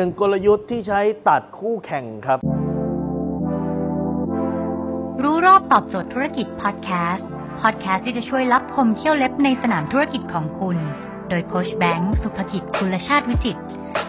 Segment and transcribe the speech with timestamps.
[0.00, 2.38] หนึ่งกลยุทธ์ที่ใช้ตัดคู่แข่งครับ
[5.22, 7.28] รู้รอบตอบโจทย์ธุรกิจพอดแคสต์
[7.60, 10.76] พอดแคสต์ที่จะช่วยรับพมเที่ยวเล็บในสนามธุรกิจของคุณ
[11.28, 13.58] โดยโคชแบงค์สุภกิจคุลชาติวิจิต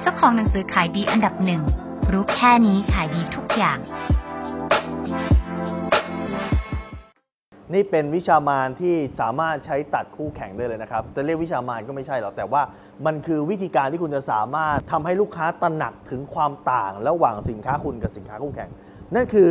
[0.01, 1.61] เจ้าของหนังสือขายดีอันดับหนึ่ง
[2.11, 3.77] รู้แค่นี้ขายดีทุกอย่าง
[7.73, 12.61] นี่เป็นวิชามานที่สามารถใช้ตัดคู่แข่งได้เลยนะครับ จะเรียกวิชามานก็ไม่ใช่หรอก แต่ว่า
[13.05, 18.69] มันคือวิธีการที่คุณจะสามารถทำให้ลูกค้าตระหนักถึงความต่าง ระหว่างสินค้าคุณกับสินค้าคู่แข่ง
[19.15, 19.49] นั่นคือ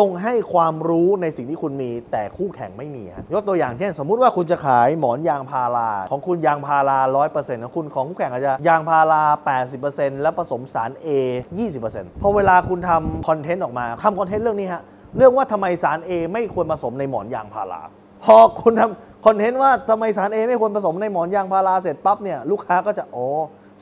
[0.00, 6.98] จงให้ความรู้ในสิ่งที่คุณมีแต่คู่แข่งไม่มียกตัวอย่างเช่น สมมุติว่าคุณจะขายหมอนยางพาราของคุณยางพารา
[7.32, 9.22] 100%ของคุณของคู่แข่งอาจจะยางพารา
[9.72, 11.08] 80%แล้วผสมสาร A
[11.70, 14.82] 20%พอเวลาคุณทำคอนเทนต์ออกมาทำคอนเทนต์เรื่องนี้ฮะ
[15.16, 17.80] เรื่องว่าทำไมสาร A ไม่ควรผสมในหมอนยางพารา
[18.24, 23.26] พอคุณทำคอนเทนต์ว่าทำไมสาร A ไม่ควรผสมในหมอนยางพาราเสร็จปั๊บเนี่ยลูกค้าก็จะโอ้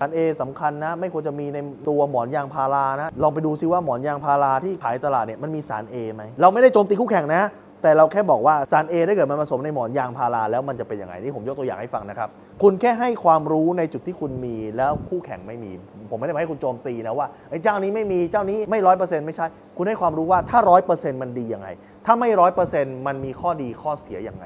[0.01, 7.43] สาร A สำคัญนะ ไม่ควรจะมีในตัวหมอนยางพารานะลองไปดูซิว่าหมอนยางพาราที่ขายตลาดเนี่ยมันมีสาร A ไหมเราไม่ได้โจมตีคู่แข่งนะ
[7.83, 12.29] แต่เราแค่บอกว่าสาร A ถ้าเกิดมันผสมในหมอนยางพาราแล้วมันจะเป็นยังไงนี่ผมยกตัวอย่างให้ฟังนะครับ
[12.63, 15.71] คุณแค่ให้ความรู้ในจุดที่คุณมีแล้วคู่แข่งไม่มี
[16.11, 21.69] ผมไม่ได้หมายให้คุณโจมตีนะว่าไอ้เจ้านี้ไม่มีเจ้านี้ไม่ร้อยเปอร์เซ็นต์ไม่ใช่ คุณให้ความรู้ว่าถ้าร้อยเปอร์เซ็นต์มันดียังไง
[22.07, 24.45] ถ้าไม่ร้อยเปอร์เซ็นต์มันมีข้อดีข้อเสียยังไง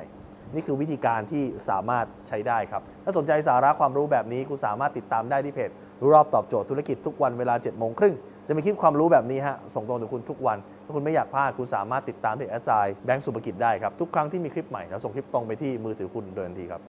[0.55, 5.70] นี่คือวิธีการที่สามารถใช้ได้ครับถ้าสนใจสาระความรู้แบบนี้คุณสามารถติดตามได้ที่เพจ
[6.01, 8.14] รู้รอบตอบโจทย์ธุรกิจทุกวันเวลา7จ็ดโมงครึ่ง
[8.48, 12.70] จะมีคลิปความรู้แบบนี้ฮะส่งตรงถึงคุณทุกวัน ถ้าคุณไม่อยากพลาดคุณสามารถติดตามเพจแอสไซ
[13.05, 16.83] แบงก์สุภกิจได้ครับ ทุกครั้งที่มีคลิปใหม่เราส่งคลิปตรงไปที่มือถือคุณโดยทันทีครับ